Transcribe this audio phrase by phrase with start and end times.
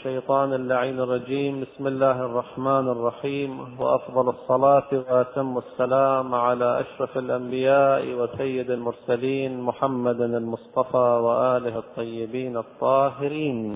[0.00, 1.60] الشيطان اللعين الرجيم.
[1.60, 3.80] بسم الله الرحمن الرحيم.
[3.80, 13.66] وأفضل الصلاة وأتم السلام على أشرف الأنبياء وسيد المرسلين محمد المصطفى وآله الطيبين الطاهرين.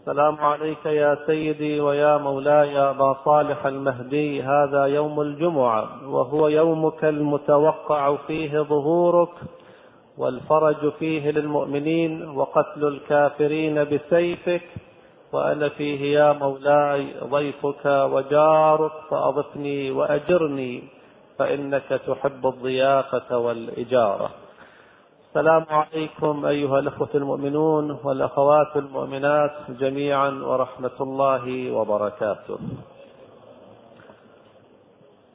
[0.00, 4.42] السلام عليك يا سيدي ويا مولاي أبا صالح المهدي.
[4.42, 9.34] هذا يوم الجمعة وهو يومك المتوقع فيه ظهورك.
[10.18, 14.62] والفرج فيه للمؤمنين وقتل الكافرين بسيفك
[15.32, 20.82] وأنا فيه يا مولاي ضيفك وجارك فأضفني وأجرني
[21.38, 24.30] فإنك تحب الضيافة والإجارة.
[25.28, 32.58] السلام عليكم أيها الأخوة المؤمنون والأخوات المؤمنات جميعا ورحمة الله وبركاته.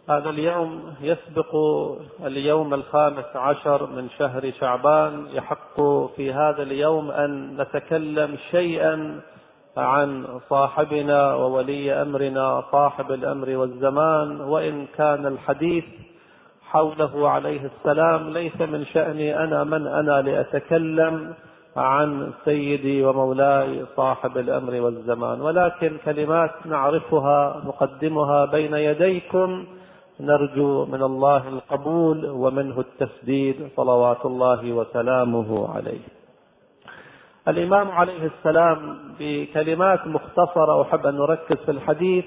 [0.09, 1.55] هذا اليوم يسبق
[2.26, 5.27] اليوم الخامس عشر من شهر شعبان.
[5.34, 5.81] يحق
[6.16, 9.19] في هذا اليوم أن نتكلم شيئا
[9.78, 14.42] عن صاحبنا وولي أمرنا صاحب الأمر والزمان.
[14.42, 15.86] وإن كان الحديث
[16.69, 21.34] حوله عليه السلام ليس من شأني أنا من أنا لأتكلم
[21.78, 25.41] عن سيدي ومولاي صاحب الأمر والزمان.
[25.41, 29.66] ولكن كلمات نعرفها نقدمها بين يديكم.
[30.20, 36.00] نرجو من الله القبول ومنه التسديد صلوات الله وسلامه عليه.
[37.48, 42.25] الإمام عليه السلام بكلمات مختصرة أحب أن نركز في الحديث.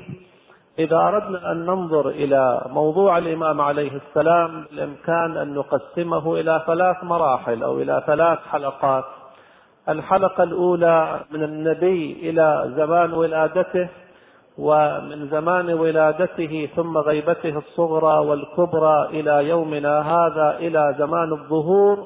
[0.78, 7.62] إذا أردنا أن ننظر إلى موضوع الإمام عليه السلام بالإمكان أن نقسمه إلى ثلاث مراحل
[7.62, 9.04] أو إلى ثلاث حلقات.
[9.88, 13.88] الحلقة الأولى من النبي إلى زمان ولادته
[14.62, 21.98] ومن زمان ولادته ثم غيبته الصغرى والكبرى إلى يومنا هذا إلى زمان الظهور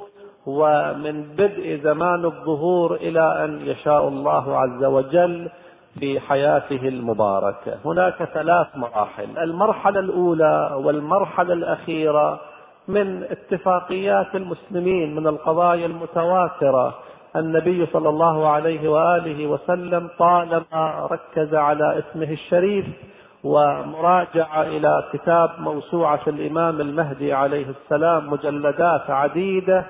[0.47, 5.51] ومن بدء زمان الظهور إلى أن يشاء الله عز وجل
[6.01, 7.75] في حياته المباركة.
[7.85, 12.41] هناك ثلاث مراحل المرحلة الأولى والمرحلة الأخيرة
[12.89, 16.95] من اتفاقيات المسلمين من القضايا المتواترة.
[17.37, 22.87] النبي صلى الله عليه وآله وسلم طالما ركز على اسمه الشريف
[23.45, 29.85] ومراجعة إلى كتاب موسوعة الإمام المهدي عليه السلام مجلدات عديدة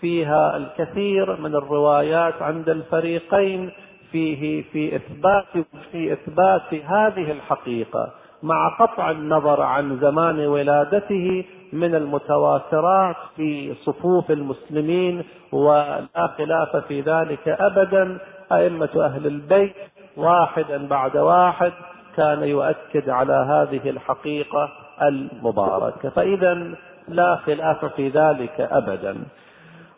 [0.00, 3.70] فيها الكثير من الروايات عند الفريقين
[4.12, 5.44] فيه في إثبات
[5.92, 8.10] في إثبات هذه الحقيقة
[8.42, 17.48] مع قطع النظر عن زمان ولادته من المتواترات في صفوف المسلمين ولا خلاف في ذلك
[17.48, 18.18] أبدا.
[18.52, 19.74] أئمة أهل البيت
[20.16, 21.72] واحدا بعد واحد
[22.16, 24.68] كان يؤكد على هذه الحقيقة
[25.02, 26.08] المباركة.
[26.08, 26.74] فإذا
[27.08, 29.16] لا خلاف في ذلك أبدا.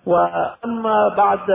[0.06, 1.46] وأما بعد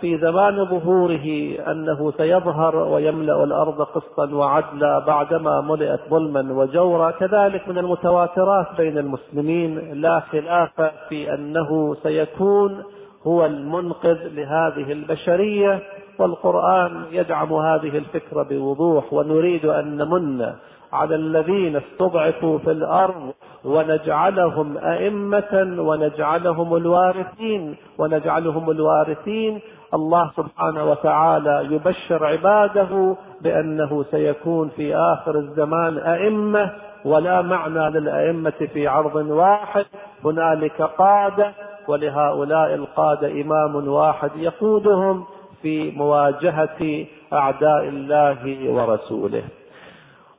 [0.00, 7.78] في زمان ظهوره أنه سيظهر ويملأ الأرض قسطا وعدلا بعدما ملئت ظلما وجورا كذلك من
[7.78, 12.82] المتواترات بين المسلمين لا خلاف في أنه سيكون
[13.26, 15.82] هو المنقذ لهذه البشرية
[16.18, 20.52] والقرآن يدعم هذه الفكرة بوضوح ونريد أن نمن
[20.92, 23.32] على الذين استضعفوا في الأرض
[23.64, 29.60] ونجعلهم أئمة ونجعلهم الوارثين ونجعلهم الوارثين.
[29.94, 36.72] الله سبحانه وتعالى يبشر عباده بأنه سيكون في آخر الزمان أئمة
[37.04, 39.84] ولا معنى للأئمة في عرض واحد.
[40.24, 41.52] هنالك قادة
[41.88, 45.24] ولهؤلاء القادة إمام واحد يقودهم
[45.62, 49.42] في مواجهة أعداء الله ورسوله.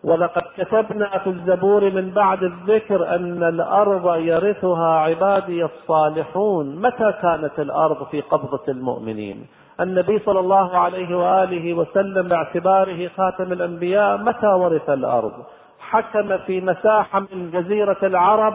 [0.03, 6.81] ولقد كتبنا في الزبور من بعد الذكر أن الأرض يرثها عبادي الصالحون.
[6.81, 9.47] متى كانت الأرض في قبضة المؤمنين؟
[9.79, 14.17] النبي صلى الله عليه وآله وسلم باعتباره خاتم الأنبياء.
[14.17, 15.33] متى ورث الأرض؟
[15.79, 18.53] حكم في مساحة من جزيرة العرب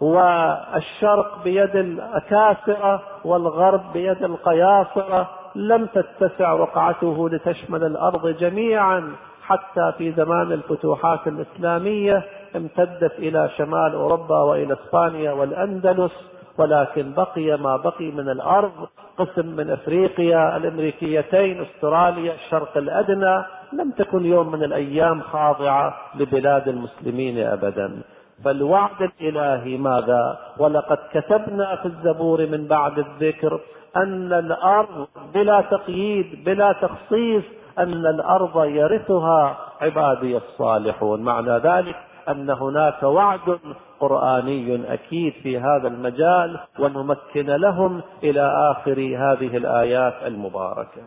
[0.00, 5.30] والشرق بيد الأكاسرة والغرب بيد القياصرة.
[5.54, 9.12] لم تتسع رقعته لتشمل الأرض جميعا.
[9.42, 12.24] حتى في زمان الفتوحات الإسلامية
[12.56, 16.12] امتدت إلى شمال أوروبا وإلى إسبانيا والأندلس
[16.58, 18.72] ولكن بقي ما بقي من الأرض
[19.18, 23.44] قسم من أفريقيا الأمريكيتين أستراليا الشرق الأدنى.
[23.72, 28.02] لم تكن يوم من الأيام خاضعة لبلاد المسلمين أبدا.
[28.44, 33.60] فالوعد الإلهي ماذا؟ ولقد كتبنا في الزبور من بعد الذكر
[33.96, 37.44] أن الأرض بلا تقييد بلا تخصيص
[37.78, 41.22] أن الأرض يرثها عبادي الصالحون.
[41.22, 41.96] معنى ذلك
[42.28, 43.58] أن هناك وعد
[44.00, 51.02] قرآني أكيد في هذا المجال ونمكن لهم إلى آخر هذه الآيات المباركة.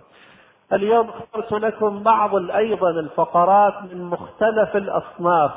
[0.73, 5.51] اليوم اخترت لكم بعض أيضا الفقرات من مختلف الأصناف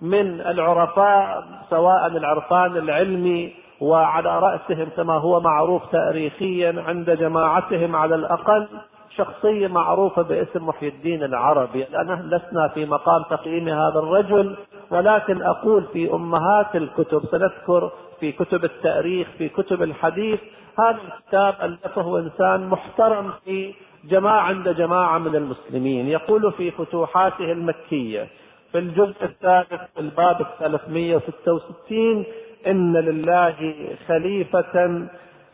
[0.00, 8.68] من العرفاء سواء العرفان العلمي وعلى رأسهم كما هو معروف تاريخيا عند جماعتهم على الأقل
[9.16, 14.56] شخصية معروفة باسم محي الدين العربي الآن لسنا في مقام تقييم هذا الرجل
[14.90, 20.40] ولكن أقول في أمهات الكتب سنذكر في كتب التأريخ في كتب الحديث
[20.78, 23.74] هذا الكتاب ألفه إنسان محترم في
[24.04, 26.06] جماعة عند جماعة من المسلمين.
[26.08, 28.28] يقول في فتوحاته المكية
[28.72, 32.24] في الجزء الثالث في الباب الثلاثمية وستة وستين
[32.66, 33.74] إن لله
[34.08, 35.06] خليفة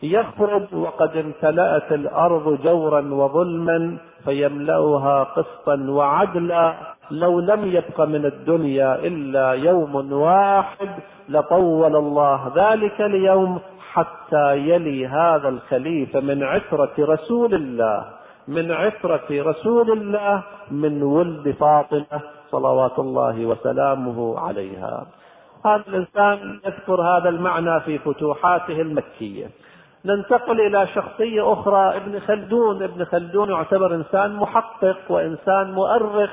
[0.03, 6.73] يخرج وقد امتلأت الأرض جورا وظلما فيملأها قسطا وعدلا
[7.11, 10.89] لو لم يبق من الدنيا إلا يوم واحد
[11.29, 13.59] لطول الله ذلك اليوم
[13.91, 18.05] حتى يلي هذا الخليفة من عترة رسول الله
[18.47, 22.21] من عترة رسول الله من ولد فاطمة
[22.51, 25.05] صلوات الله وسلامه عليها.
[25.65, 29.47] هذا الإنسان يذكر هذا المعنى في فتوحاته المكية.
[30.05, 32.83] ننتقل إلى شخصية أخرى ابن خلدون.
[32.83, 36.31] ابن خلدون يعتبر إنسان محقق وإنسان مؤرخ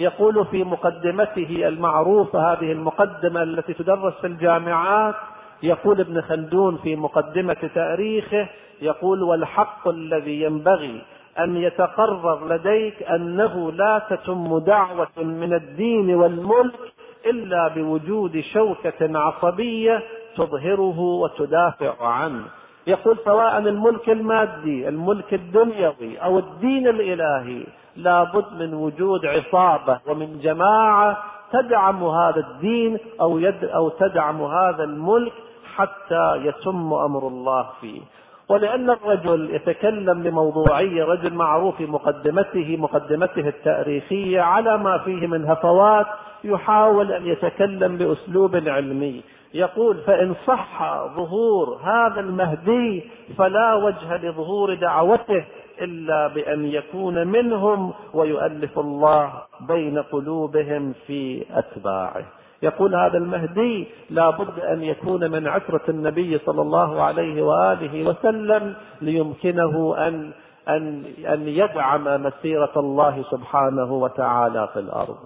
[0.00, 5.14] يقول في مقدمته المعروفة هذه المقدمة التي تدرس في الجامعات
[5.62, 8.48] يقول ابن خلدون في مقدمة تاريخه
[8.82, 11.02] يقول والحق الذي ينبغي
[11.38, 16.80] أن يتقرر لديك أنه لا تتم دعوة من الدين والملك
[17.26, 20.02] إلا بوجود شوكة عصبية
[20.36, 22.44] تظهره وتدافع عنه.
[22.86, 27.66] يقول سواء الملك المادي الملك الدنيوي أو الدين الإلهي
[27.96, 31.18] لابد من وجود عصابة ومن جماعة
[31.52, 35.32] تدعم هذا الدين أو, يد أو تدعم هذا الملك
[35.74, 38.00] حتى يتم أمر الله فيه.
[38.48, 46.06] ولأن الرجل يتكلم بموضوعية رجل معروف في مقدمته مقدمته التاريخية على ما فيه من هفوات
[46.44, 49.22] يحاول أن يتكلم بأسلوب علمي.
[49.54, 53.04] يقول فإن صح ظهور هذا المهدي
[53.38, 55.44] فلا وجه لظهور دعوته
[55.80, 62.24] إلا بأن يكون منهم ويؤلف الله بين قلوبهم في أتباعه
[62.62, 68.74] يقول هذا المهدي لا بد أن يكون من عترة النبي صلى الله عليه وآله وسلم
[69.00, 70.30] ليمكنه أن
[70.68, 75.16] أن أن يدعم مسيرة الله سبحانه وتعالى في الأرض.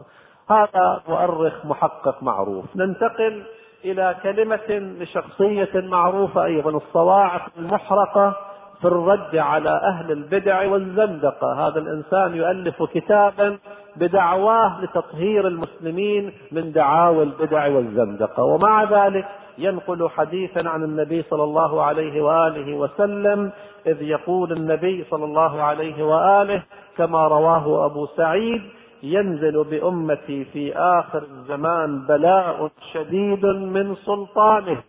[0.50, 2.64] هذا مؤرخ محقق معروف.
[2.76, 3.42] ننتقل
[3.84, 8.36] إلى كلمة لشخصية معروفة أيضا الصواعق المحرقة
[8.80, 11.68] في الرد على أهل البدع والزندقة.
[11.68, 13.58] هذا الإنسان يؤلف كتابا
[13.96, 18.42] بدعواه لتطهير المسلمين من دعاوى البدع والزندقة.
[18.42, 19.26] ومع ذلك
[19.58, 23.50] ينقل حديثا عن النبي صلى الله عليه وآله وسلم
[23.86, 26.62] إذ يقول النبي صلى الله عليه وآله
[26.96, 28.62] كما رواه أبو سعيد
[29.02, 34.82] ينزل بأمتي في آخر الزمان بلاء شديد من سلطانه.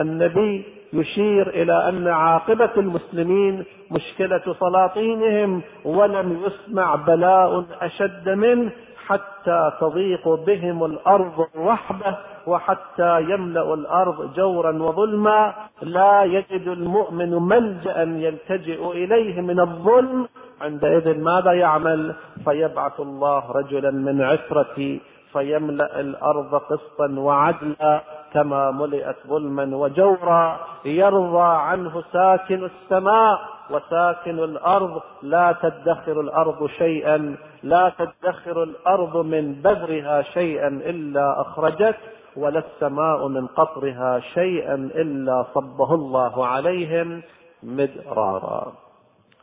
[0.00, 8.70] النبي يشير إلى أن عاقبة المسلمين مشكلة سلاطينهم ولم يسمع بلاء أشد منه
[9.06, 12.16] حتى تضيق بهم الأرض رحبة
[12.46, 15.54] وحتى يملأ الأرض جورا وظلما.
[15.82, 20.28] لا يجد المؤمن ملجأ يلتجئ إليه من الظلم
[20.60, 24.98] عندئذ ماذا يعمل؟ فيبعث الله رجلا من عسرة
[25.32, 33.38] فيملأ الأرض قسطا وعدلا كما ملئت ظلما وجورا يرضى عنه ساكن السماء
[33.70, 35.02] وساكن الأرض.
[35.22, 41.96] لا تدخر الأرض شيئا لا تدخر الأرض من بذرها شيئا إلا أخرجت
[42.36, 47.22] ولا السماء من قطرها شيئا إلا صبه الله عليهم
[47.62, 48.87] مدرارا.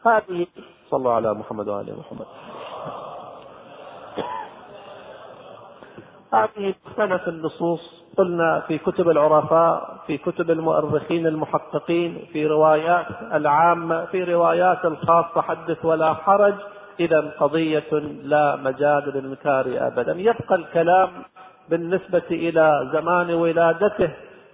[0.08, 0.48] هذه
[0.90, 2.26] صلوا على محمد وآل محمد.
[6.34, 8.06] هذه مختلف النصوص.
[8.18, 15.86] قلنا في كتب العرفاء في كتب المؤرخين المحققين في روايات العامة في روايات الخاصة حدث
[15.86, 16.54] ولا حرج.
[17.00, 17.92] إذا قضية
[18.24, 20.14] لا مجال للإنكار أبدا.
[20.14, 21.10] يبقى الكلام
[21.70, 24.10] بالنسبة إلى زمان ولادته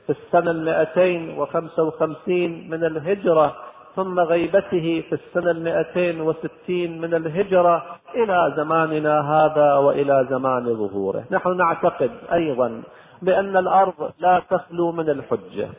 [0.07, 3.55] في السنة المائتين وخمسة وخمسين من الهجرة.
[3.95, 7.83] ثم غيبته في السنة المائتين وستين من الهجرة
[8.15, 11.23] إلى زماننا هذا وإلى زمان ظهوره.
[11.31, 12.81] نحن نعتقد أيضا
[13.21, 15.69] بأن الأرض لا تخلو من الحجة.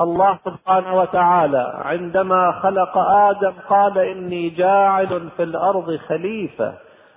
[0.00, 6.72] الله سبحانه وتعالى عندما خلق آدم قال إني جاعل في الأرض خليفة.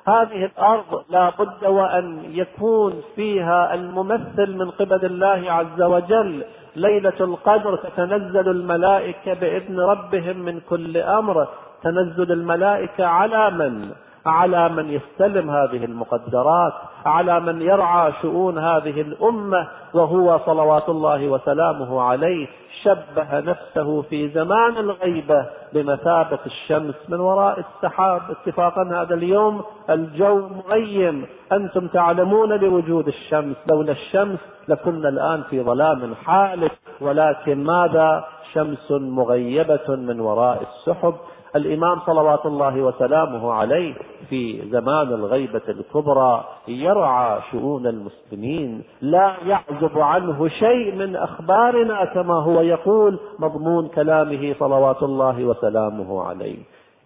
[0.07, 6.43] هذه الأرض لا بد وأن يكون فيها الممثل من قبل الله عز وجل.
[6.75, 11.47] ليلة القدر تتنزل الملائكة بإذن ربهم من كل أمر
[11.83, 13.91] تنزل الملائكة على من؟
[14.25, 16.73] على من يستلم هذه المقدرات
[17.05, 22.47] على من يرعى شؤون هذه الأمة وهو صلوات الله وسلامه عليه
[22.83, 28.21] شبه نفسه في زمان الغيبة بمثابة الشمس من وراء السحاب.
[28.29, 31.25] اتفاقا هذا اليوم الجو مغيم.
[31.51, 33.55] أنتم تعلمون بوجود الشمس.
[33.69, 41.13] لولا الشمس لكنا الآن في ظلام حالك ولكن ماذا؟ شمس مغيبة من وراء السحب.
[41.55, 43.93] الإمام صلوات الله وسلامه عليه
[44.29, 52.61] في زمان الغيبة الكبرى يرعى شؤون المسلمين لا يعزب عنه شيء من أخبارنا كما هو
[52.61, 56.57] يقول مضمون كلامه صلوات الله وسلامه عليه.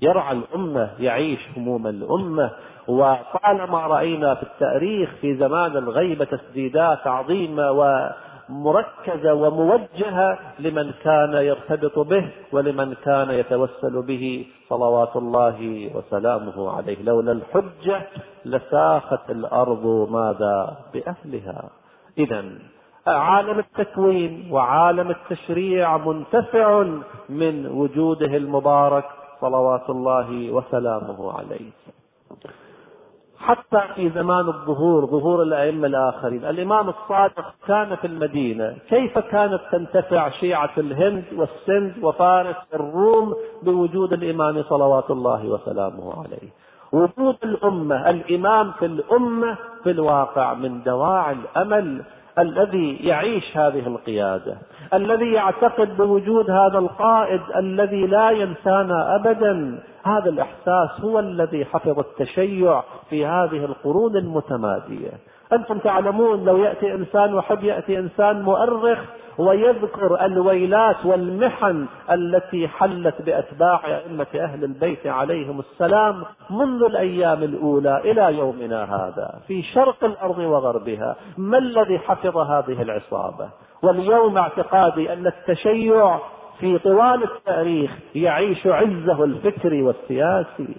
[0.02, 2.52] يرعى الأمة يعيش هموم الأمة.
[2.88, 8.10] وطالما رأينا في التأريخ في زمان الغيبة تسديدات عظيمة و
[8.50, 17.04] مركزة وموجهة لمن كان يرتبط به ولمن كان يتوسل به صلوات الله وسلامه عليه.
[17.04, 18.02] لولا الحجة
[18.46, 21.70] لساخت الأرض ماذا؟ بأهلها.
[22.18, 22.46] إذا
[23.08, 26.86] عالم التكوين وعالم التشريع منتفع
[27.30, 29.06] من وجوده المبارك
[29.42, 31.72] صلوات الله وسلامه عليه.
[33.50, 36.46] حتى في زمان الظهور ظهور الأئمة الآخرين.
[36.46, 38.76] الإمام الصادق كان في المدينة.
[38.90, 46.50] كيف كانت تنتفع شيعة الهند والسند وفارس الروم بوجود الإمام صلوات الله وسلامه عليه؟
[46.92, 52.04] وجود الأمة الإمام في الأمة في الواقع من دواعي الأمل
[52.40, 54.58] الذي يعيش هذه القيادة.
[54.94, 59.80] الذي يعتقد بوجود هذا القائد الذي لا ينسانا أبدا.
[60.04, 65.12] هذا الإحساس هو الذي حفظ التشيع في هذه القرون المتمادية.
[65.54, 69.00] أنتم تعلمون لو يأتي إنسان وحب يأتي إنسان مؤرخ
[69.38, 78.38] ويذكر الويلات والمحن التي حلت بأتباع أئمة أهل البيت عليهم السلام منذ الأيام الأولى إلى
[78.38, 79.40] يومنا هذا.
[79.48, 83.50] في شرق الأرض وغربها ما الذي حفظ هذه العصابة؟
[83.84, 86.20] واليوم اعتقادي أن التشيع
[86.60, 90.76] في طوال التاريخ يعيش عزه الفكري والسياسي.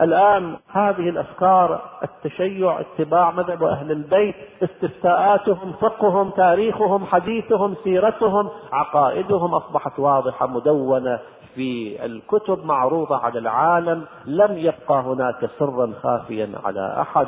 [0.00, 9.98] الآن هذه الأفكار التشيع اتباع مذهب أهل البيت استفتاءاتهم فقههم تاريخهم حديثهم سيرتهم عقائدهم أصبحت
[9.98, 11.18] واضحة مدونة
[11.54, 17.26] في الكتب معروضة على العالم لم يبقى هناك سرا خافيا على أحد.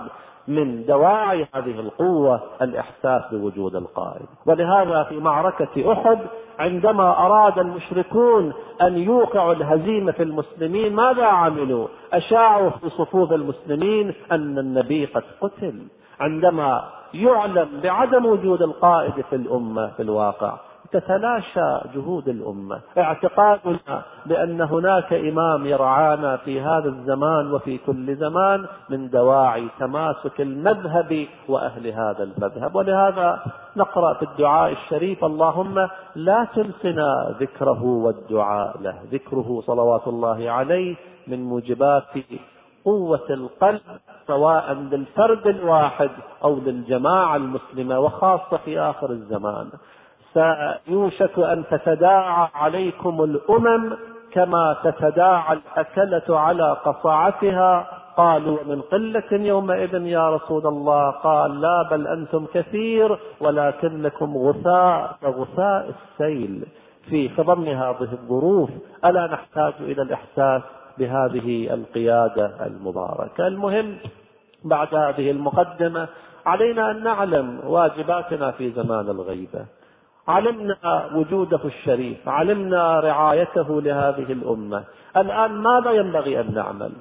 [0.48, 4.26] من دواعي هذه القوة الإحساس بوجود القائد.
[4.46, 6.18] ولهذا في معركة أحد
[6.58, 14.58] عندما أراد المشركون أن يوقعوا الهزيمة في المسلمين ماذا عملوا؟ أشاعوا في صفوف المسلمين أن
[14.58, 15.82] النبي قد قتل.
[16.20, 16.84] عندما
[17.14, 20.58] يعلم بعدم وجود القائد في الأمة في الواقع
[21.00, 29.10] تتلاشى جهود الأمة، اعتقادنا بأن هناك إمام يرعانا في هذا الزمان وفي كل زمان من
[29.10, 33.42] دواعي تماسك المذهب وأهل هذا المذهب، ولهذا
[33.76, 41.44] نقرأ في الدعاء الشريف اللهم لا تنسنا ذكره والدعاء له، ذكره صلوات الله عليه من
[41.44, 42.04] موجبات
[42.84, 43.80] قوة القلب
[44.26, 46.10] سواء للفرد الواحد
[46.44, 49.68] أو للجماعة المسلمة وخاصة في آخر الزمان.
[50.36, 53.92] سيوشك أن تتداعى عليكم الأمم
[54.32, 61.10] كما تتداعى الأكلة على قصعتها قالوا من قلة يومئذ يا رسول الله.
[61.10, 66.66] قال لا بل أنتم كثير ولكنكم غثاء كغثاء السيل
[67.10, 68.70] في خضم هذه الظروف.
[69.04, 70.62] ألا نحتاج إلى الإحساس
[70.98, 73.96] بهذه القيادة المباركة؟ المهم
[74.64, 76.08] بعد هذه المقدمة
[76.46, 79.75] علينا أن نعلم واجباتنا في زمان الغيبة.
[80.28, 84.84] علمنا وجوده الشريف علمنا رعايته لهذه الأمة.
[85.16, 86.92] الآن ماذا ينبغي أن نعمل؟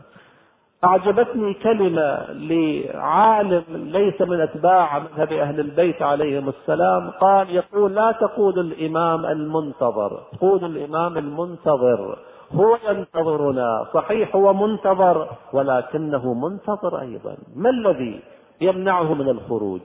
[0.83, 7.09] أعجبتني كلمة لعالم ليس من أتباع مذهب أهل البيت عليهم السلام.
[7.09, 10.21] قال يقول لا تقول الإمام المنتظر.
[10.41, 12.17] قول الإمام المنتظر.
[12.51, 13.87] هو ينتظرنا.
[13.93, 17.35] صحيح هو منتظر ولكنه منتظر أيضا.
[17.55, 18.19] ما الذي
[18.61, 19.81] يمنعه من الخروج؟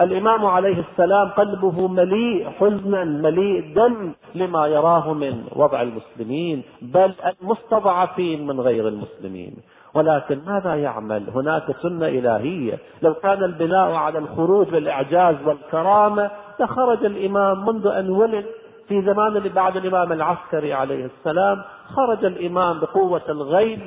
[0.00, 8.46] الإمام عليه السلام قلبه مليء حزنا مليء دم لما يراه من وضع المسلمين بل المستضعفين
[8.46, 9.56] من غير المسلمين.
[9.94, 12.78] ولكن ماذا يعمل؟ هناك سنة إلهية.
[13.02, 18.44] لو كان البناء على الخروج بالإعجاز والكرامة لخرج الإمام منذ أن ولد.
[18.88, 21.62] في زمان اللي بعد الإمام العسكري عليه السلام
[21.96, 23.80] خرج الإمام بقوة الغيب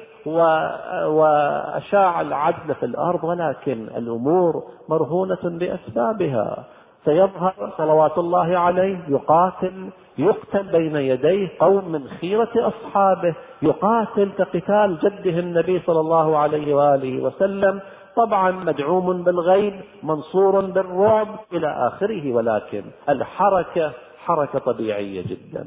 [1.05, 6.63] وأشاع العدل في الأرض ولكن الأمور مرهونة بأسبابها.
[7.05, 15.39] سيظهر صلوات الله عليه يقاتل يقتل بين يديه قوم من خيرة أصحابه يقاتل كقتال جده
[15.39, 17.79] النبي صلى الله عليه وآله وسلم.
[18.15, 19.73] طبعا مدعوم بالغيب
[20.03, 23.91] منصور بالرعب إلى آخره ولكن الحركة
[24.27, 25.65] حركة طبيعية جدا.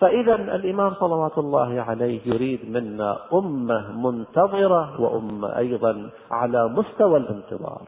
[0.00, 7.82] فإذا الإمام صلوات الله عليه يريد منا أمة منتظرة وأمة أيضا على مستوى الانتظار.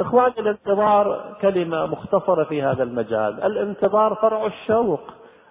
[0.00, 3.42] إخواني الانتظار كلمة مختصرة في هذا المجال.
[3.44, 5.00] الانتظار فرع الشوق.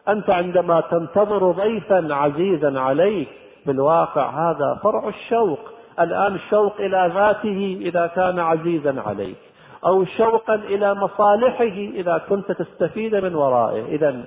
[0.08, 3.28] أنت عندما تنتظر ضيفا عزيزا عليك
[3.66, 5.60] بالواقع هذا فرع الشوق.
[6.00, 9.38] الآن الشوق إلى ذاته إذا كان عزيزا عليك.
[9.86, 11.64] أو شوقا إلى مصالحه
[12.00, 13.86] إذا كنت تستفيد من ورائه.
[13.86, 14.24] إذا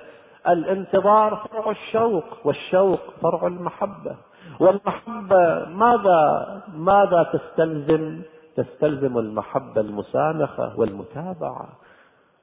[0.47, 4.15] الانتظار فرع الشوق والشوق فرع المحبة.
[4.59, 8.21] والمحبة ماذا ماذا تستلزم؟
[8.55, 11.67] تستلزم المحبة المسانخة والمتابعة.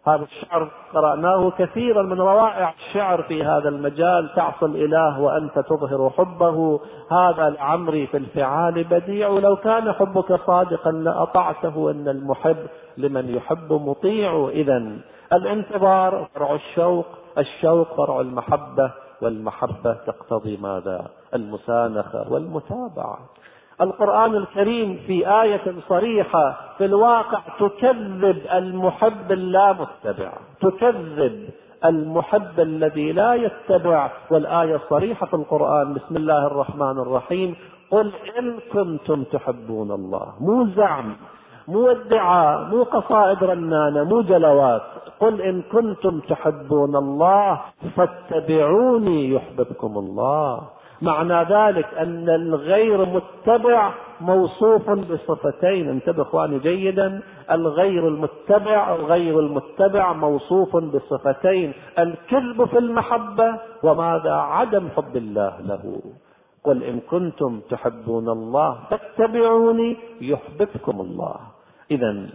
[0.07, 4.35] هذا الشعر قرأناه كثيرا من روائع الشعر في هذا المجال.
[4.37, 6.81] تعصى الإله وأنت تظهر حبه.
[7.11, 9.29] هذا لعمري في الفعال بديع.
[9.29, 12.57] لو كان حبك صادقا لأطعته إن المحب
[12.97, 14.49] لمن يحب مطيع.
[14.53, 14.99] إذا
[15.33, 17.07] الانتظار فرع الشوق.
[17.39, 18.91] الشوق فرع المحبة.
[19.23, 23.19] والمحبة تقتضي ماذا؟ المسانخة والمتابعة.
[23.81, 30.33] القرآن الكريم في آية صريحة في الواقع تكذب المحب اللامتبع.
[30.61, 31.49] تكذب
[31.85, 34.11] المحب الذي لا يتبع.
[34.31, 35.95] والآية الصريحة في القرآن.
[35.95, 37.57] بسم الله الرحمن الرحيم.
[37.91, 40.27] قل إن كنتم تحبون الله.
[40.41, 41.17] مو زعم
[41.69, 44.83] مو ادعاء مو قصائد رنانة مو جلوات.
[45.21, 47.61] قل إن كنتم تحبون الله
[47.97, 50.61] فاتبعوني يحببكم الله.
[51.05, 60.77] معنى ذلك أن الغير متبع موصوف بصفتين انتبه إخواني جيدا الغير المتبع غير المتبع موصوف
[60.77, 63.49] بصفتين الكذب في المحبة
[63.83, 66.01] وماذا عدم حب الله له.
[66.65, 71.37] قل إن كنتم تحبون الله فاتبعوني يحببكم الله.
[71.91, 72.27] إذا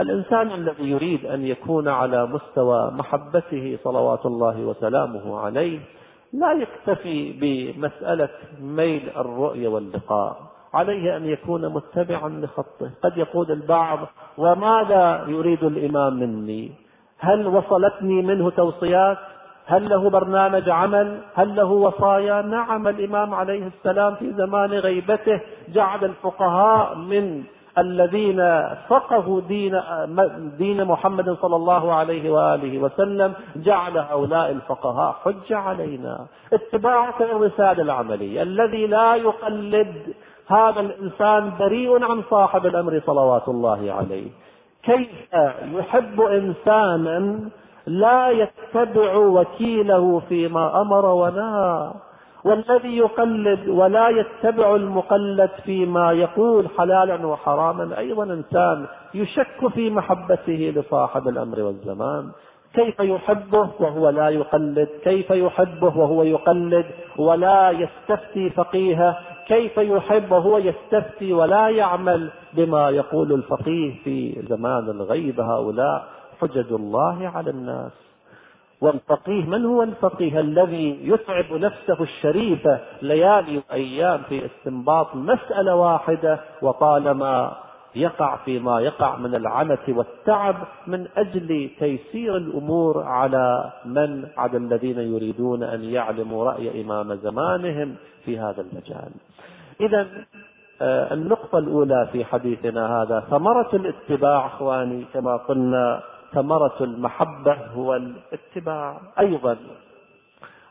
[0.00, 5.80] الإنسان الذي يريد أن يكون على مستوى محبته صلوات الله وسلامه عليه
[6.32, 8.28] لا يكتفي بمسألة
[8.60, 10.36] ميل الرؤية واللقاء.
[10.74, 12.90] عليه أن يكون متبعا لخطه.
[13.02, 13.98] قد يقول البعض
[14.38, 16.72] وماذا يريد الإمام مني؟
[17.18, 19.18] هل وصلتني منه توصيات؟
[19.66, 26.04] هل له برنامج عمل؟ هل له وصايا؟ نعم الإمام عليه السلام في زمان غيبته جعل
[26.04, 27.44] الفقهاء من
[27.78, 28.40] الذين
[28.88, 29.80] فقهوا دين
[30.58, 36.26] دين محمد صلى الله عليه وآله وسلم جعل هؤلاء الفقهاء حجة علينا.
[36.52, 40.14] اتباعك للرساله العملية الذي لا يقلد
[40.48, 44.28] هذا الإنسان بريء عن صاحب الأمر صلوات الله عليه.
[44.82, 45.08] كيف
[45.74, 47.40] يحب إنسانا
[47.86, 51.90] لا يتبع وكيله فيما أمر ونهى
[52.46, 61.28] والذي يقلد ولا يتبع المقلد فيما يقول حلالا وحراما أيضا إنسان يشك في محبته لصاحب
[61.28, 62.30] الأمر والزمان.
[62.74, 66.86] كيف يحبه وهو لا يقلد؟ كيف يحبه وهو يقلد
[67.18, 75.40] ولا يستفتي فقيهه كيف يحب وهو يستفتي ولا يعمل بما يقول الفقيه في زمان الغيب
[75.40, 76.04] هؤلاء؟
[76.40, 78.05] حجج الله على الناس.
[78.80, 87.56] والفقيه من هو الفقيه؟ الذي يتعب نفسه الشريفة ليالي وأيام في استنباط مسألة واحدة وطالما
[87.94, 95.62] يقع فيما يقع من العنة والتعب من أجل تيسير الأمور على من؟ على الذين يريدون
[95.62, 99.10] أن يعلموا رأي إمام زمانهم في هذا المجال.
[99.80, 100.06] إذا
[100.82, 109.00] آه، النقطة الأولى في حديثنا هذا ثمرة الاتباع إخواني كما قلنا ثمرة المحبة هو الاتباع
[109.18, 109.56] أيضا.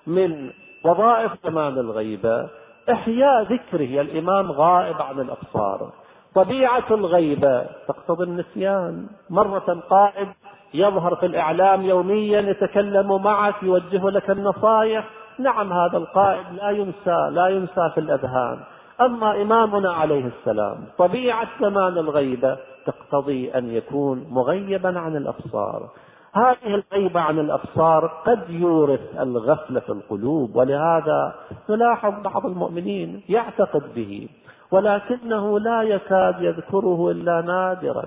[0.07, 0.51] من
[0.85, 2.49] وظائف زمان الغيبة
[2.91, 5.89] إحياء ذكره الإمام غائب عن الأبصار.
[6.35, 9.07] طبيعة الغيبة تقتضي النسيان.
[9.29, 10.27] مرة قائد
[10.73, 17.47] يظهر في الإعلام يوميا يتكلم معك يوجه لك النصائح نعم هذا القائد لا ينسى لا
[17.47, 18.59] ينسى في الأذهان.
[19.01, 25.89] أما إمامنا عليه السلام طبيعة زمان الغيبة تقتضي أن يكون مغيبا عن الأبصار.
[26.33, 31.35] هذه الغيبة عن الأبصار قد يورث الغفلة في القلوب ولهذا
[31.69, 34.27] نلاحظ بعض المؤمنين يعتقد به
[34.71, 38.05] ولكنه لا يكاد يذكره إلا نادرا.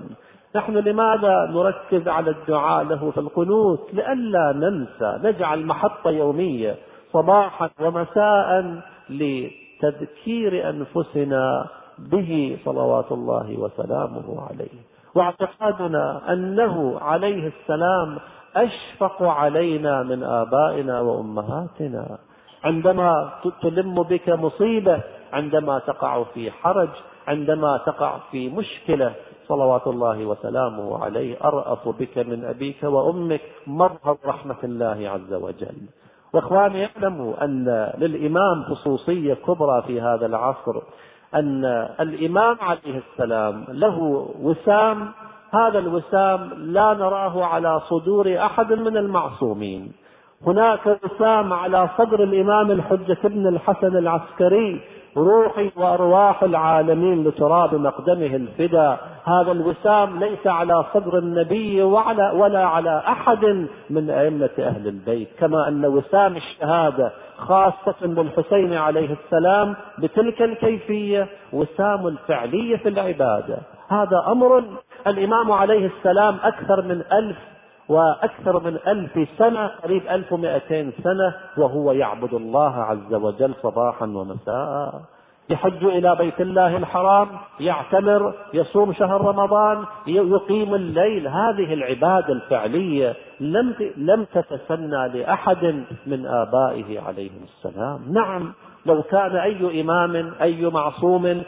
[0.55, 6.75] نحن لماذا نركز على الدعاء له في القنوت؟ لئلا ننسى نجعل محطة يومية
[7.13, 11.67] صباحا ومساء لتذكير أنفسنا
[12.11, 14.79] به صلوات الله وسلامه عليه.
[15.15, 18.17] واعتقادنا أنه عليه السلام
[18.55, 22.17] أشفق علينا من آبائنا وأمهاتنا.
[22.63, 23.29] عندما
[23.61, 25.01] تلم بك مصيبة
[25.33, 26.89] عندما تقع في حرج
[27.27, 29.13] عندما تقع في مشكلة
[29.47, 35.77] صلوات الله وسلامه عليه أرأف بك من أبيك وأمك مظهر رحمة الله عز وجل.
[36.33, 40.81] وإخواني اعلموا أن للإمام خصوصية كبرى في هذا العصر
[41.35, 41.65] أن
[41.99, 45.11] الإمام عليه السلام له وسام
[45.53, 49.91] هذا الوسام لا نراه على صدور أحد من المعصومين.
[50.47, 54.81] هناك وسام على صدر الإمام الحجة بن الحسن العسكري
[55.17, 58.97] روحي وأرواح العالمين لتراب مقدمه الفدا.
[59.25, 65.67] هذا الوسام ليس على صدر النبي وعلى ولا على أحد من أئمة أهل البيت كما
[65.67, 73.57] أن وسام الشهادة خاصة بالحسين عليه السلام بتلك الكيفية وسام الفعلية في العبادة.
[73.89, 74.63] هذا أمر
[75.07, 77.37] الإمام عليه السلام أكثر من ألف
[77.89, 85.01] وأكثر من ألف سنة قريب ألف ومائتين سنة وهو يعبد الله عز وجل صباحا ومساء.
[85.49, 87.27] يحج إلى بيت الله الحرام
[87.59, 91.27] يعتمر يصوم شهر رمضان يقيم الليل.
[91.27, 97.99] هذه العبادة الفعلية لم لم تتسنى لأحد من آبائه عليهم السلام.
[98.13, 98.53] نعم
[98.85, 101.43] لو كان أي إمام أي معصوم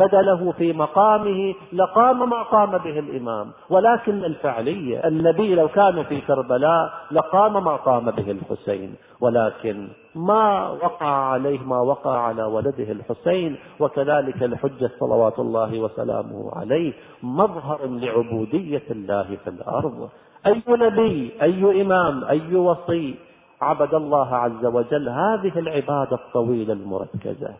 [0.00, 3.50] بدله في مقامه لقام ما قام به الإمام.
[3.70, 8.94] ولكن الفعلية النبي لو كان في كربلاء لقام ما قام به الحسين.
[9.20, 16.92] ولكن ما وقع عليه ما وقع على ولده الحسين وكذلك الحجة صلوات الله وسلامه عليه
[17.22, 20.08] مظهر لعبودية الله في الأرض.
[20.46, 23.14] أي نبي أي إمام أي وصي
[23.60, 27.54] عبد الله عز وجل هذه العبادة الطويلة المركزة.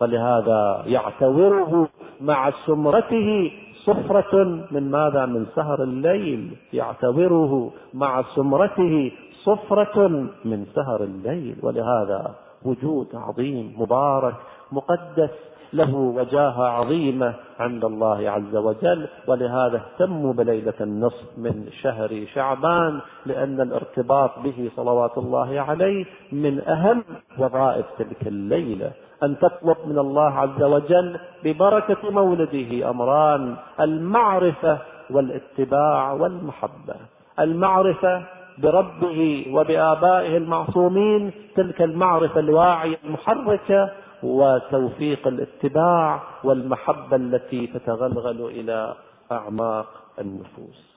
[0.00, 1.88] ولهذا يعتوره
[2.20, 3.52] مع سمرته
[3.84, 6.56] صفرة من ماذا؟ من سهر الليل.
[6.72, 9.12] يعتوره مع سمرته
[9.46, 10.08] صفرة
[10.44, 14.34] من سهر الليل ولهذا وجود عظيم مبارك
[14.72, 15.30] مقدس
[15.72, 23.60] له وجاهة عظيمة عند الله عز وجل ولهذا اهتموا بليلة النصف من شهر شعبان لأن
[23.60, 27.04] الارتباط به صلوات الله عليه من أهم
[27.38, 28.90] وظائف تلك الليلة.
[29.22, 34.78] أن تطلب من الله عز وجل ببركة مولده أمران المعرفة
[35.10, 36.94] والاتباع والمحبة.
[37.40, 38.22] المعرفة
[38.58, 43.90] بربه وبآبائه المعصومين تلك المعرفة الواعية المحركة
[44.22, 48.94] وتوفيق الاتباع والمحبة التي تتغلغل إلى
[49.32, 49.86] أعماق
[50.18, 50.96] النفوس.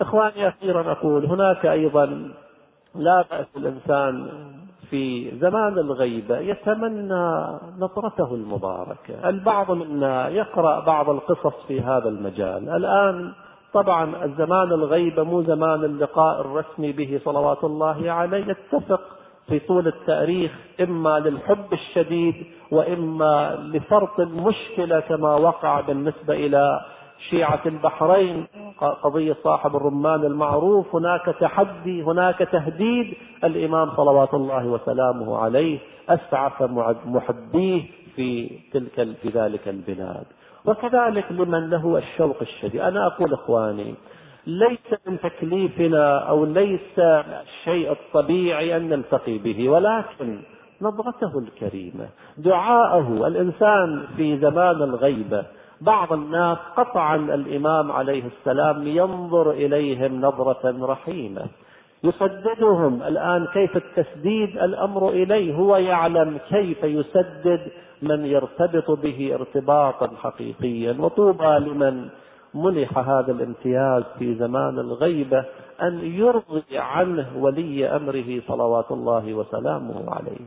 [0.00, 2.30] إخواني أخيرا أقول هناك أيضا
[2.94, 4.28] لا بأس الإنسان
[4.90, 7.46] في زمان الغيبة يتمنى
[7.78, 13.32] نظرته المباركة البعض منا يقرأ بعض القصص في هذا المجال الآن
[13.72, 19.00] طبعا الزمان الغيبة مو زمان اللقاء الرسمي به صلوات الله عليه يتفق
[19.48, 22.34] في طول التاريخ إما للحب الشديد
[22.70, 26.80] وإما لفرط المشكلة كما وقع بالنسبة إلى
[27.30, 28.46] شيعة البحرين.
[29.02, 33.14] قضية صاحب الرمان المعروف هناك تحدي هناك تهديد.
[33.44, 36.62] الإمام صلوات الله وسلامه عليه أسعف
[37.06, 37.82] محبيه
[38.16, 40.26] في تلك في ذلك البلاد.
[40.66, 42.80] وكذلك لمن له الشوق الشديد.
[42.80, 43.94] أنا أقول إخواني
[44.46, 50.38] ليس من تكليفنا أو ليس الشيء الطبيعي أن نلتقي به ولكن
[50.82, 53.26] نظرته الكريمة دعاءه.
[53.26, 55.44] الإنسان في زمان الغيبه
[55.80, 61.46] بعض الناس قطعا الإمام عليه السلام ينظر إليهم نظرة رحيمة.
[62.04, 63.02] يسددهم.
[63.02, 67.60] الآن كيف التسديد الأمر إليه؟ هو يعلم كيف يسدد
[68.02, 70.96] من يرتبط به ارتباطا حقيقيا.
[71.00, 72.08] وطوبى لمن
[72.54, 75.44] منح هذا الامتياز في زمان الغيبة
[75.82, 80.46] أن يرضي عنه ولي أمره صلوات الله وسلامه عليه.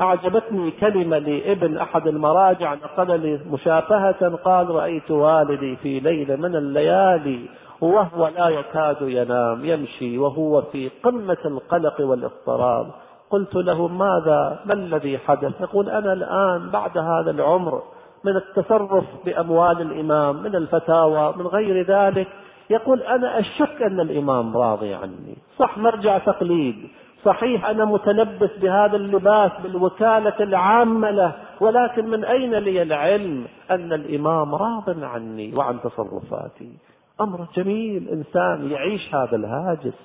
[0.00, 7.40] أعجبتني كلمة لابن أحد المراجع نقل لي مشافهة قال رأيت والدي في ليلة من الليالي
[7.82, 12.86] وهو لا يكاد ينام يمشي وهو في قمة القلق والاضطراب.
[13.30, 17.82] قلت له ماذا؟ ما الذي حدث؟ يقول أنا الآن بعد هذا العمر
[18.24, 22.28] من التصرف بأموال الإمام من الفتاوى من غير ذلك.
[22.70, 25.36] يقول أنا أشك أن الإمام راضي عني.
[25.58, 26.88] صح مرجع تقليد.
[27.24, 34.54] صحيح أنا متلبس بهذا اللباس بالوكالة العامة له ولكن من أين لي العلم أن الإمام
[34.54, 36.72] راض عني وعن تصرفاتي؟
[37.22, 39.98] أمر جميل إنسان يعيش هذا الهاجس.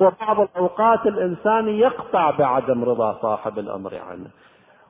[0.00, 4.26] وبعض الأوقات الإنسان يقطع بعدم رضا صاحب الأمر عنه.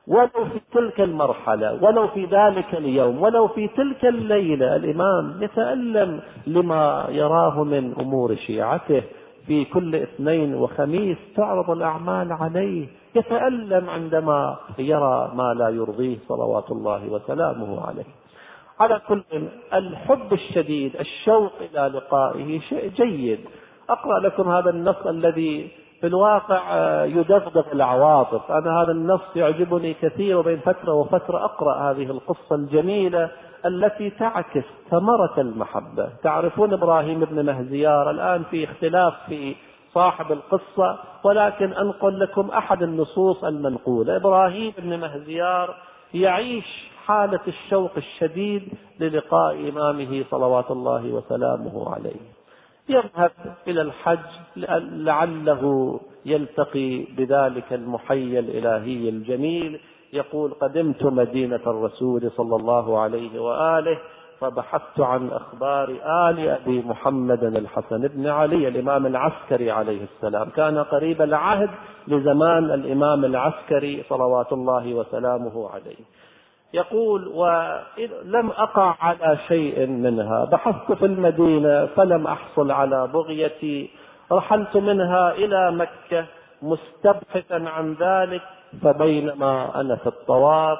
[0.07, 7.05] ولو في تلك المرحلة ولو في ذلك اليوم ولو في تلك الليلة الإمام يتألم لما
[7.09, 9.03] يراه من أمور شيعته.
[9.47, 12.87] في كل اثنين وخميس تعرض الأعمال عليه.
[13.15, 18.18] يتألم عندما يرى ما لا يرضيه صلوات الله وسلامه عليه.
[18.79, 19.23] على كل
[19.73, 23.39] الحب الشديد الشوق إلى لقائه شيء جيد.
[23.89, 26.61] أقرأ لكم هذا النص الذي في الواقع
[27.05, 28.51] يدغدغ العواطف.
[28.51, 33.29] أنا هذا النص يعجبني كثير وبين فترة وفترة أقرأ هذه القصة الجميلة
[33.65, 36.09] التي تعكس ثمرة المحبة.
[36.23, 39.55] تعرفون إبراهيم بن مهزيار الآن في اختلاف في
[39.93, 44.15] صاحب القصة ولكن أنقل لكم أحد النصوص المنقولة.
[44.15, 45.75] إبراهيم بن مهزيار
[46.13, 48.63] يعيش حالة الشوق الشديد
[48.99, 52.21] للقاء إمامه صلوات الله وسلامه عليه.
[52.89, 53.31] يذهب
[53.67, 54.19] إلى الحج
[54.91, 59.79] لعله يلتقي بذلك المحيي الإلهي الجميل.
[60.13, 63.97] يقول قدمت مدينة الرسول صلى الله عليه وآله
[64.39, 65.89] فبحثت عن أخبار
[66.29, 70.49] آل أبي محمد الحسن بن علي الإمام العسكري عليه السلام.
[70.49, 71.69] كان قريب العهد
[72.07, 76.05] لزمان الإمام العسكري صلوات الله وسلامه عليه.
[76.73, 83.89] يقول ولم أقع على شيء منها بحثت في المدينة فلم أحصل على بغيتي
[84.31, 86.25] رحلت منها إلى مكة
[86.61, 88.41] مستبحثا عن ذلك
[88.83, 90.79] فبينما أنا في الطواف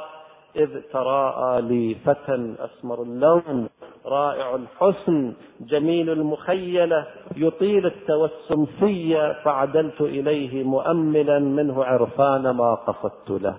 [0.55, 3.69] إذ تراءى لي فتى أسمر اللون
[4.05, 13.55] رائع الحسن جميل المخيلة يطيل التوسم في فعدلت إليه مؤملا منه عرفان ما قصدت له.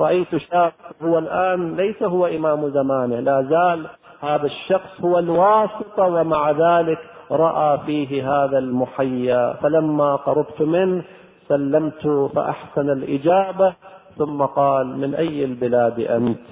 [0.00, 3.86] رأيت شاب هو الآن ليس هو إمام زمانه لا زال
[4.22, 6.98] هذا الشخص هو الواسطة ومع ذلك
[7.30, 9.52] رأى فيه هذا المحيا.
[9.62, 11.02] فلما قربت منه
[11.48, 13.72] سلمت فأحسن الإجابة
[14.18, 16.46] ثم قال من أي البلاد أنت؟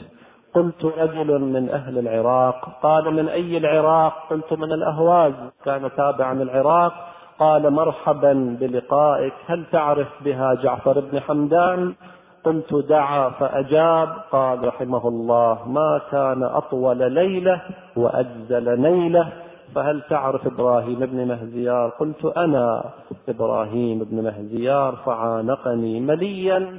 [0.55, 2.69] قلت رجل من أهل العراق.
[2.83, 5.33] قال من أي العراق؟ قلت من الأهواز.
[5.65, 6.93] كان تابعا العراق
[7.39, 11.95] قال مرحبا بلقائك هل تعرف بها جعفر بن حمدان؟
[12.45, 17.63] قلت دعا فأجاب قال رحمه الله ما كان أطول ليلة
[17.97, 19.33] وأجزل نيلة
[19.75, 22.85] فهل تعرف إبراهيم بن مهزيار؟ قلت أنا
[23.29, 26.79] إبراهيم بن مهزيار فعانقني مليا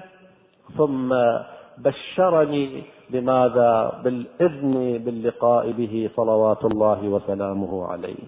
[0.78, 1.15] ثم
[1.78, 8.24] بشرني بماذا؟ بالإذن باللقاء به صلوات الله وسلامه عليه.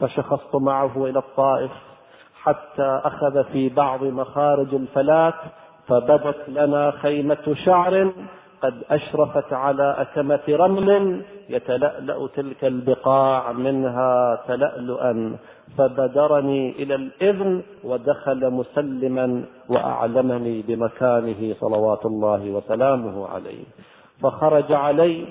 [0.00, 1.70] فشخصت معه إلى الطائف
[2.42, 5.34] حتى أخذ في بعض مخارج الفلات
[5.90, 8.12] فبدت لنا خيمة شعر
[8.62, 15.36] قد أشرفت على أكمة رمل يتلألأ تلك البقاع منها تلألؤا.
[15.78, 23.64] فبدرني إلى الإذن ودخل مسلما وأعلمني بمكانه صلوات الله وسلامه عليه.
[24.22, 25.24] فخرج علي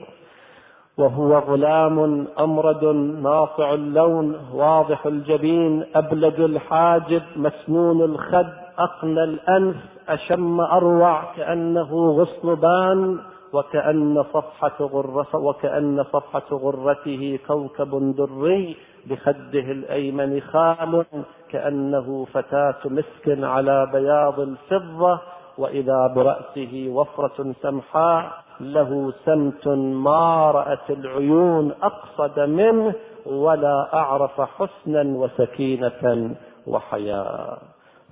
[1.00, 2.84] وهو غلام أمرد
[3.24, 8.48] ناصع اللون واضح الجبين أبلج الحاجب مسنون الخد
[8.80, 9.76] أقنى الأنف
[10.10, 13.20] أشم أروع كأنه غصلبان
[13.54, 21.06] وكأن صفحة غرة وكأن صفحة غرته كوكب دري بخده الأيمن خال
[21.52, 25.20] كأنه فتاة مسك على بياض الفضة
[25.58, 29.68] وإذا برأسه وفرة سمحاء له سمت
[30.08, 32.94] ما رأت العيون أقصد منه
[33.26, 36.36] ولا أعرف حسنا وسكينة
[36.68, 37.58] وحياء.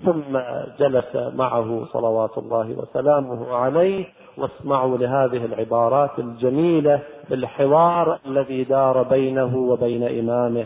[0.06, 0.40] ثم
[0.80, 4.06] جلس معه صلوات الله وسلامه عليه
[4.38, 7.00] واسمعوا لهذه العبارات الجميلة
[7.32, 10.66] الحوار الذي دار بينه وبين إمامه.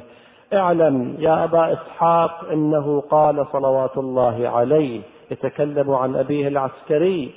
[0.53, 5.01] اعلم يا أبا إسحاق إنه قال صلوات الله عليه.
[5.31, 7.31] يتكلم عن أبيه العسكري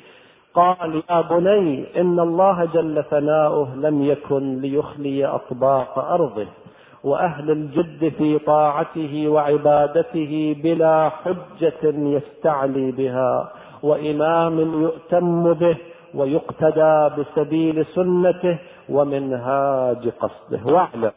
[0.54, 6.46] قال يا بني إن الله جل ثناؤه لم يكن ليخلي أطباق أرضه
[7.04, 15.76] وأهل الجد في طاعته وعبادته بلا حجة يستعلي بها وإمام يؤتم به
[16.14, 20.72] ويقتدى بسبيل سنته ومنهاج قصده.
[20.72, 21.12] واعلم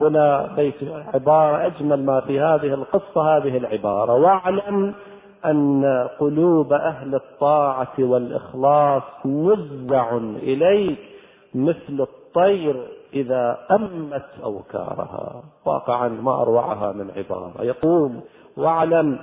[0.00, 0.74] هنا بيت
[1.14, 4.14] عبارة أجمل ما في هذه القصة هذه العبارة.
[4.14, 4.94] واعلم
[5.44, 5.84] أن
[6.18, 10.98] قلوب أهل الطاعة والإخلاص نزع إليك
[11.54, 15.42] مثل الطير إذا أمت أوكارها.
[15.66, 18.12] واقعا ما أروعها من عبارة يقول
[18.56, 19.18] واعلم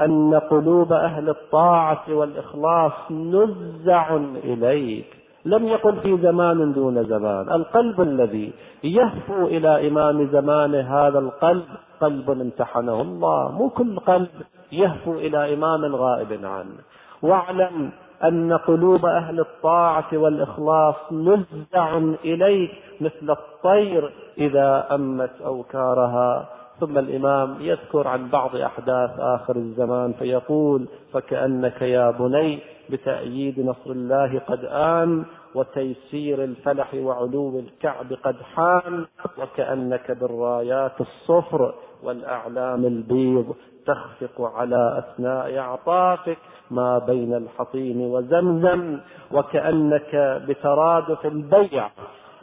[0.00, 5.06] أن قلوب أهل الطاعة والإخلاص نزع إليك.
[5.44, 7.52] لم يقل في زمان دون زمان.
[7.52, 8.52] القلب الذي
[8.84, 11.64] يهفو إلى إمام زمانه هذا القلب
[12.00, 13.52] قلب امتحنه الله.
[13.52, 14.28] مو كل قلب
[14.72, 16.74] يهفو إلى إمام غائب عنه.
[17.22, 17.90] واعلم
[18.24, 26.48] أن قلوب أهل الطاعة والإخلاص نزع إليك مثل الطير إذا أمت أوكارها.
[26.80, 32.58] ثم الإمام يذكر عن بعض أحداث آخر الزمان فيقول فكأنك يا بني
[32.90, 39.06] بتأييد نصر الله قد آن وتيسير الفلح وعلو الكعب قد حان
[39.38, 43.54] وكأنك بالرايات الصفر والأعلام البيض
[43.90, 46.38] تخفق على أثناء أعطافك
[46.70, 48.98] ما بين الحطيم وزمزم
[49.32, 51.90] وكأنك بترادف البيع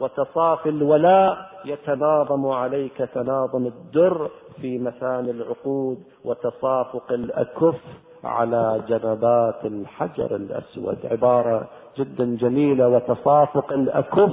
[0.00, 4.30] وتصافي الولاء يتناظم عليك تناظم الدر
[4.60, 7.76] في مثان العقود وتصافق الأكف
[8.24, 10.98] على جنبات الحجر الأسود.
[11.10, 14.32] عبارة جدا جميلة وتصافق الأكف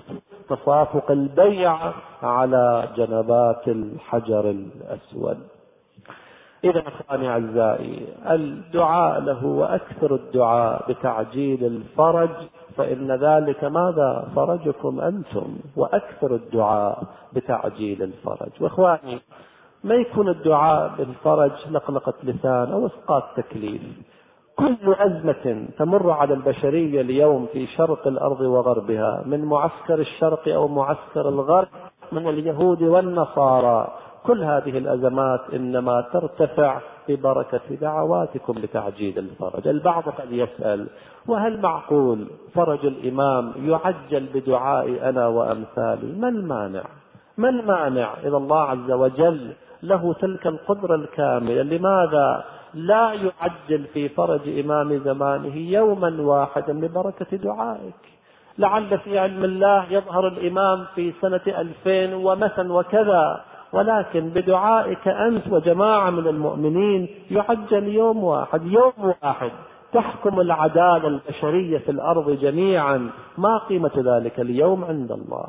[0.49, 1.77] تصافق البيع
[2.23, 5.37] على جنبات الحجر الأسود.
[6.65, 12.29] إذا إخواني أعزائي الدعاء له وأكثر الدعاء بتعجيل الفرج
[12.77, 18.49] فإن ذلك ماذا فرجكم أنتم؟ وأكثر الدعاء بتعجيل الفرج.
[18.61, 19.19] وإخواني
[19.83, 23.81] ما يكون الدعاء بالفرج لقلقة لسان أو إسقاط تكليف؟
[24.55, 31.29] كل أزمة تمر على البشرية اليوم في شرق الأرض وغربها من معسكر الشرق أو معسكر
[31.29, 31.67] الغرب
[32.11, 33.87] من اليهود والنصارى
[34.27, 39.67] كل هذه الأزمات إنما ترتفع ببركة دعواتكم لتعجيل الفرج.
[39.67, 40.87] البعض قد يسأل
[41.27, 46.83] وهل معقول فرج الإمام يعجل بدعاء أنا وأمثالي؟ ما المانع؟
[47.37, 51.61] ما المانع؟ إذا الله عز وجل له تلك القدرة الكاملة.
[51.63, 58.01] لماذا لا يعجل في فرج إمام زمانه يوما واحدا ببركة دعائك؟
[58.57, 63.41] لعل في علم الله يظهر الإمام في سنة ألفين ومثلا وكذا.
[63.73, 69.51] ولكن بدعائك أنت وجماعة من المؤمنين يعجل يوم واحد يوم واحد.
[69.93, 73.09] تحكم العدالة البشرية في الأرض جميعا.
[73.37, 75.47] ما قيمة ذلك اليوم عند الله.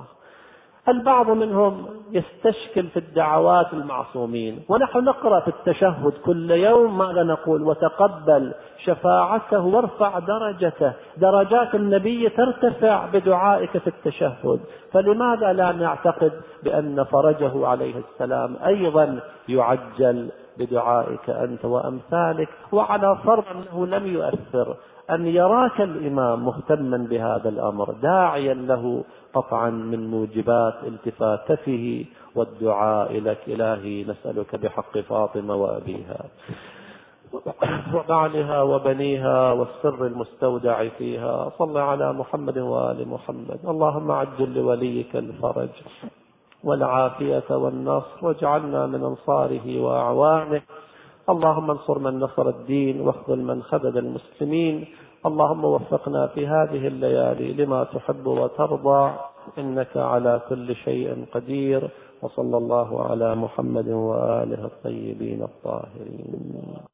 [0.88, 4.64] البعض منهم يستشكل في الدعوات المعصومين.
[4.68, 10.92] ونحن نقرأ في التشهد كل يوم ماذا نقول وتقبل شفاعته وارفع درجته.
[11.16, 14.60] درجات النبي ترتفع بدعائك في التشهد.
[14.92, 23.86] فلماذا لا نعتقد بأن فرجه عليه السلام أيضا يعجل بدعائك أنت وأمثالك؟ وعلى فرض أنه
[23.86, 24.76] لم يؤثر.
[25.10, 34.04] أن يراك الإمام مهتما بهذا الأمر داعيا له قطعا من موجبات التفاتته والدعاء لك إلهي
[34.04, 36.24] نسألك بحق فاطمة وأبيها.
[37.94, 41.52] وبعلها وبنيها والسر المستودع فيها.
[41.58, 43.58] صل على محمد وآل محمد.
[43.68, 45.68] اللهم عجل لوليك الفرج
[46.64, 50.62] والعافية والنصر واجعلنا من أنصاره وأعوانه.
[51.28, 54.84] اللهم انصر من نصر الدين واخذل من خذل المسلمين.
[55.26, 59.12] اللهم وفقنا في هذه الليالي لما تحب وترضى.
[59.58, 61.90] إنك على كل شيء قدير.
[62.22, 66.76] وصلى الله على محمد وآله الطيبين الطاهرين.